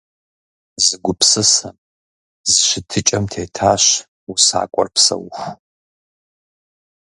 Зы 0.85 0.95
гупсысэм, 1.03 1.75
зы 2.51 2.59
щытыкӀэм 2.67 3.25
тетащ 3.31 3.83
усакӀуэр 4.31 4.87
псэуху. 4.93 5.49